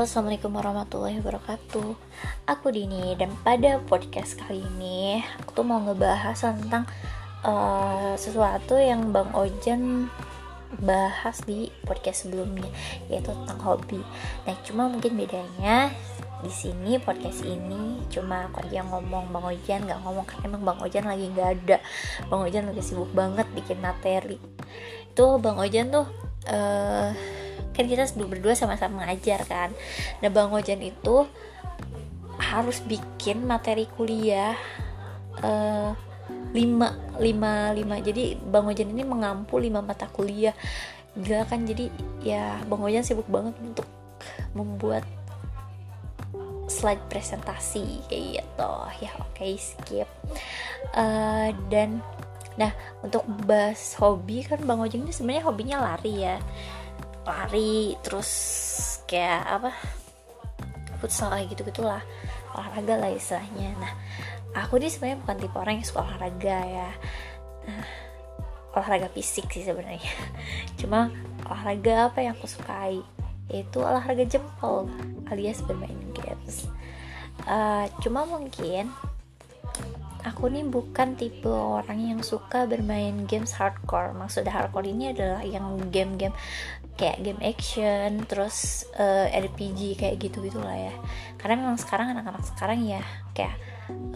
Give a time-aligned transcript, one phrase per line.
[0.00, 1.92] Assalamualaikum warahmatullahi wabarakatuh.
[2.48, 6.88] Aku Dini dan pada podcast kali ini Aku tuh mau ngebahas tentang
[7.44, 10.08] uh, sesuatu yang Bang Ojan
[10.80, 12.64] bahas di podcast sebelumnya
[13.12, 14.00] Yaitu tentang hobi.
[14.48, 15.92] Nah cuma mungkin bedanya
[16.40, 20.64] di sini podcast ini cuma aku aja yang ngomong Bang Ojan nggak ngomong karena emang
[20.64, 21.76] Bang Ojan lagi nggak ada.
[22.32, 24.40] Bang Ojan lagi sibuk banget bikin materi.
[25.12, 26.08] Itu Bang Ojan tuh
[26.48, 27.12] uh,
[27.80, 29.72] kan kita berdua sama-sama ngajar kan.
[30.20, 31.24] Nah bang Ojan itu
[32.36, 34.52] harus bikin materi kuliah
[35.40, 35.96] uh,
[36.52, 37.96] lima lima lima.
[38.04, 40.52] Jadi bang Ojan ini mengampu lima mata kuliah.
[41.16, 41.64] Gila kan?
[41.64, 41.88] Jadi
[42.20, 43.88] ya bang Ojan sibuk banget untuk
[44.52, 45.08] membuat
[46.68, 48.72] slide presentasi kayak gitu.
[49.00, 50.08] Ya oke okay, skip.
[50.92, 52.04] Uh, dan
[52.60, 56.36] nah untuk bahas hobi kan bang Ojan ini sebenarnya hobinya lari ya
[57.24, 58.30] lari terus
[59.04, 59.70] kayak apa
[61.00, 62.04] futsal kayak gitu gitulah
[62.54, 63.72] olahraga lah istilahnya.
[63.78, 63.92] Nah
[64.56, 66.90] aku nih sebenarnya bukan tipe orang yang suka olahraga ya.
[67.66, 67.86] Nah,
[68.76, 70.12] olahraga fisik sih sebenarnya.
[70.80, 71.08] Cuma
[71.46, 73.00] olahraga apa yang aku sukai?
[73.50, 74.86] Yaitu olahraga jempol
[75.30, 76.70] alias bermain games.
[77.48, 78.92] Uh, cuma mungkin
[80.28, 84.12] aku nih bukan tipe orang yang suka bermain games hardcore.
[84.12, 86.34] Maksudnya hardcore ini adalah yang game-game
[86.98, 90.94] kayak game action terus uh, eh, RPG kayak gitu gitulah ya.
[91.38, 93.00] Karena memang sekarang anak-anak sekarang ya
[93.32, 93.56] kayak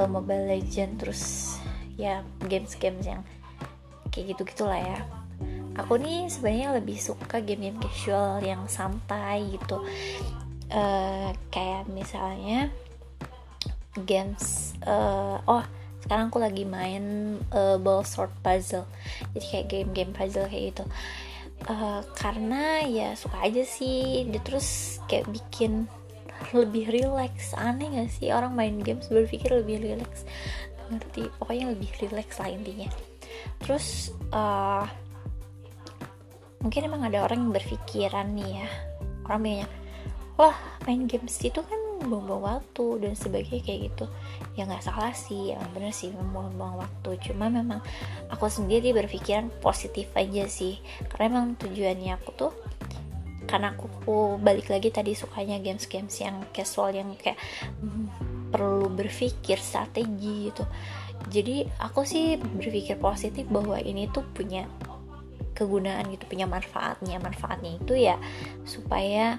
[0.00, 1.54] uh, Mobile Legend terus
[2.00, 3.20] ya games-games yang
[4.08, 4.98] kayak gitu gitulah ya.
[5.78, 9.80] Aku nih sebenarnya lebih suka game-game casual yang santai gitu.
[10.72, 12.72] Uh, kayak misalnya
[14.08, 15.64] games uh, oh
[16.02, 18.86] sekarang aku lagi main uh, ball sword puzzle.
[19.32, 20.84] Jadi kayak game-game puzzle kayak gitu.
[21.70, 24.26] Uh, karena ya suka aja sih.
[24.26, 25.86] Dia terus kayak bikin
[26.50, 27.54] lebih relax.
[27.54, 28.34] Aneh gak sih?
[28.34, 30.26] Orang main games berpikir lebih relax.
[30.90, 31.30] Ngerti?
[31.38, 32.90] Pokoknya lebih relax lah intinya.
[33.62, 34.84] Terus uh,
[36.62, 38.68] mungkin emang ada orang yang berpikiran nih ya.
[39.26, 39.70] Orang banyak
[40.40, 40.56] wah
[40.88, 44.04] main games itu kan buang-buang waktu dan sebagainya kayak gitu.
[44.58, 47.10] Ya nggak salah sih emang bener sih membuang-buang waktu.
[47.24, 47.80] Cuma memang
[48.28, 50.78] aku sendiri berpikiran positif aja sih.
[51.10, 52.52] Karena memang tujuannya aku tuh
[53.42, 57.36] karena aku, aku balik lagi tadi sukanya games-games yang casual yang kayak
[57.82, 58.08] hmm,
[58.48, 60.64] perlu berpikir strategi gitu.
[61.28, 64.64] Jadi aku sih berpikir positif bahwa ini tuh punya
[65.52, 67.20] kegunaan gitu punya manfaatnya.
[67.20, 68.16] Manfaatnya itu ya
[68.64, 69.38] supaya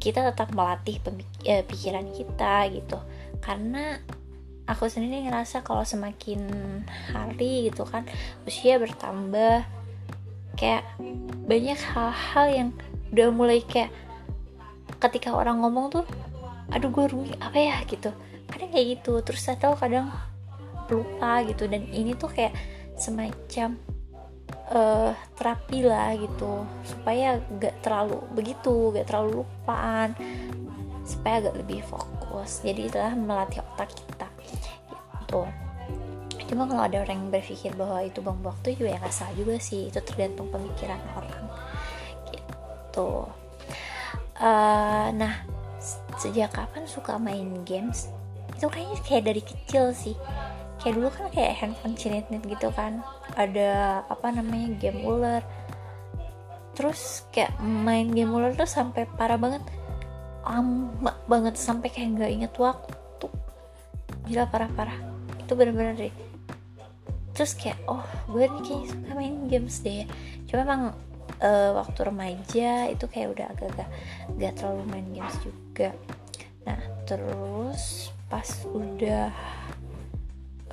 [0.00, 0.96] kita tetap melatih
[1.44, 2.98] eh, pikiran kita gitu.
[3.44, 4.00] Karena
[4.64, 6.40] aku sendiri ngerasa kalau semakin
[7.12, 8.06] hari gitu kan
[8.46, 9.66] usia bertambah
[10.54, 10.86] kayak
[11.44, 12.68] banyak hal-hal yang
[13.10, 13.90] udah mulai kayak
[15.02, 16.06] ketika orang ngomong tuh
[16.70, 17.76] aduh gue rugi apa ya?
[17.84, 18.14] gitu.
[18.46, 20.08] Kadang kayak gitu terus saya tahu kadang
[20.88, 21.66] lupa gitu.
[21.66, 22.54] Dan ini tuh kayak
[22.94, 23.74] semacam
[24.70, 30.14] uh, terapi lah gitu supaya gak terlalu begitu gak terlalu lupaan
[31.04, 32.62] supaya agak lebih fokus.
[32.62, 34.30] Jadi itulah melatih otak kita
[34.94, 35.42] gitu.
[36.46, 39.58] Cuma kalau ada orang yang berpikir bahwa itu bang waktu juga ya nggak salah juga
[39.58, 39.90] sih.
[39.90, 41.44] Itu tergantung pemikiran orang
[42.30, 43.26] gitu.
[44.40, 45.42] Uh, nah
[46.14, 48.06] sejak kapan suka main games?
[48.54, 50.14] Itu kayaknya kayak dari kecil sih
[50.80, 53.04] kayak dulu kan kayak handphone cinit-cinit gitu kan.
[53.36, 55.44] Ada apa namanya game ular.
[56.74, 59.60] Terus kayak main game ular tuh sampai parah banget.
[60.40, 63.28] Lama banget sampai kayak nggak inget waktu.
[64.26, 64.96] Gila parah-parah.
[65.44, 66.14] Itu bener-bener deh.
[67.36, 68.02] Terus kayak oh
[68.32, 70.08] gue nih kayak suka main games deh.
[70.48, 70.82] Cuma emang
[71.44, 73.88] uh, waktu remaja itu kayak udah agak-agak
[74.40, 75.92] gak terlalu main games juga.
[76.64, 79.32] Nah terus pas udah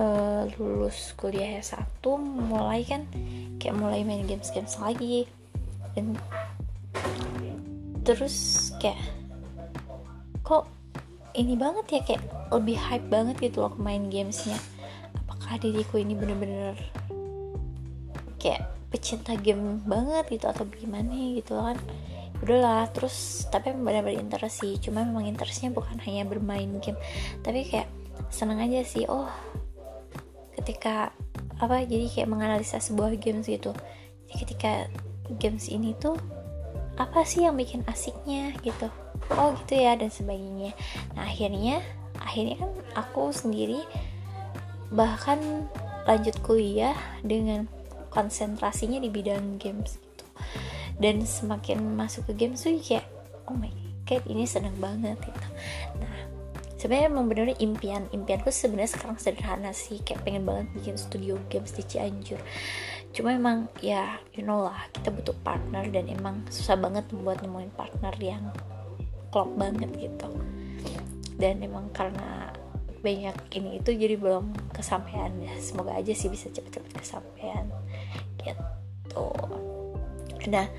[0.00, 3.08] uh, lulus kuliah S1 mulai kan
[3.56, 5.24] kayak mulai main games-games lagi.
[5.96, 6.16] Dan
[8.04, 9.00] terus kayak
[10.46, 10.68] kok
[11.34, 12.22] ini banget ya kayak
[12.54, 14.56] lebih hype banget gitu loh main gamesnya.
[15.26, 16.76] Apakah diriku ini bener-bener
[18.36, 21.76] kayak pecinta game banget gitu atau gimana gitu kan?
[22.44, 24.76] Udahlah terus tapi benar-benar interest sih.
[24.76, 27.00] Cuma memang interestnya bukan hanya bermain game
[27.40, 27.88] tapi kayak
[28.28, 29.08] seneng aja sih.
[29.08, 29.28] Oh
[30.56, 31.12] ketika
[31.56, 33.72] apa jadi kayak menganalisa sebuah games gitu.
[34.26, 34.72] Jadi ketika
[35.40, 36.16] games ini tuh
[36.96, 38.88] apa sih yang bikin asiknya gitu?
[39.36, 40.72] Oh gitu ya dan sebagainya.
[41.16, 41.80] Nah akhirnya
[42.20, 43.84] akhirnya kan aku sendiri
[44.92, 45.68] bahkan
[46.06, 47.66] lanjut kuliah dengan
[48.08, 50.24] konsentrasinya di bidang games gitu.
[50.96, 53.04] Dan semakin masuk ke games tuh kayak
[53.48, 53.72] oh my
[54.06, 55.46] kayak ini seneng banget gitu
[56.86, 61.74] sebenarnya emang bener impian impianku sebenarnya sekarang sederhana sih kayak pengen banget bikin studio games
[61.74, 62.38] di Cianjur.
[63.10, 67.74] Cuma emang ya you know lah kita butuh partner dan emang susah banget membuat nemuin
[67.74, 68.54] partner yang
[69.34, 70.30] klop banget gitu.
[71.34, 72.54] Dan emang karena
[73.02, 75.58] banyak ini itu jadi belum kesampaian ya.
[75.58, 77.66] Semoga aja sih bisa cepet-cepet kesampaian
[78.46, 79.26] gitu.
[80.54, 80.70] Nah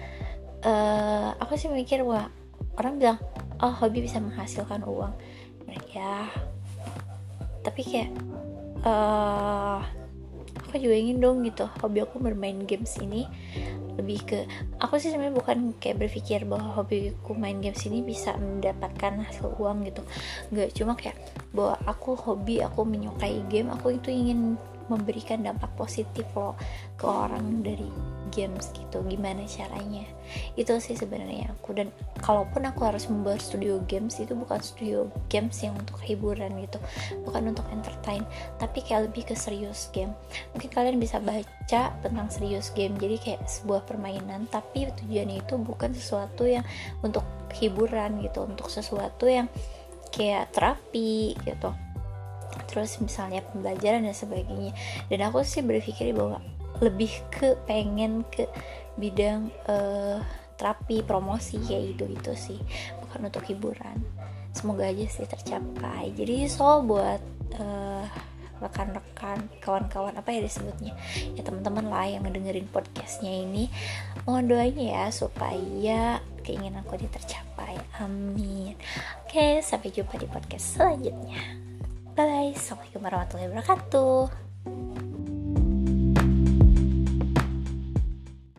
[0.64, 2.32] uh, aku sih mikir wah
[2.80, 3.20] orang bilang
[3.60, 5.12] oh hobi bisa menghasilkan uang
[5.98, 6.30] ya.
[7.66, 8.12] Tapi kayak
[8.86, 9.82] uh,
[10.68, 13.26] aku juga ingin dong gitu hobi aku bermain games ini
[13.98, 14.40] lebih ke
[14.78, 19.90] aku sih sebenarnya bukan kayak berpikir bahwa hobiku main games ini bisa mendapatkan hasil uang
[19.90, 20.06] gitu.
[20.54, 21.18] Nggak cuma kayak
[21.50, 24.54] bahwa aku hobi aku menyukai game aku itu ingin
[24.88, 26.56] memberikan dampak positif loh
[26.96, 27.90] ke orang dari
[28.34, 30.06] games gitu gimana caranya.
[30.60, 35.60] Itu sih sebenarnya aku dan kalaupun aku harus membuat studio games itu bukan studio games
[35.64, 36.80] yang untuk hiburan gitu
[37.24, 38.28] bukan untuk entertain
[38.60, 40.12] tapi kayak lebih ke serius game.
[40.56, 45.94] Mungkin kalian bisa baca tentang serius game jadi kayak sebuah permainan tapi tujuannya itu bukan
[45.94, 46.66] sesuatu yang
[47.06, 47.24] untuk
[47.56, 49.48] hiburan gitu untuk sesuatu yang
[50.12, 51.72] kayak terapi gitu.
[52.68, 54.74] Terus misalnya pembelajaran dan sebagainya.
[55.08, 56.42] Dan aku sih berpikir bahwa
[56.80, 58.46] lebih ke pengen ke
[58.98, 60.22] bidang uh,
[60.58, 62.60] terapi promosi kayak gitu gitu sih.
[63.06, 64.02] Bukan untuk hiburan.
[64.52, 66.12] Semoga aja sih tercapai.
[66.18, 67.22] Jadi so buat
[67.62, 68.06] uh,
[68.58, 70.98] rekan-rekan kawan-kawan apa ya disebutnya?
[71.38, 73.70] Ya teman-teman lah yang ngedengerin podcastnya ini.
[74.26, 76.02] Mohon doanya ya supaya
[76.42, 77.78] keinginan aku ini tercapai.
[78.02, 78.74] Amin.
[79.26, 81.38] Oke sampai jumpa di podcast selanjutnya.
[82.18, 82.58] Bye.
[82.58, 85.07] Assalamualaikum warahmatullahi wabarakatuh